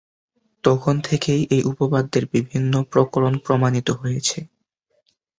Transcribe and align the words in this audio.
তখন 0.63 0.95
থেকেই 1.01 1.41
এই 1.55 1.61
উপপাদ্যের 1.71 2.25
বিভিন্ন 2.33 2.73
প্রকরণ 2.91 3.33
প্রমাণিত 3.45 3.87
হয়েছে। 4.01 4.39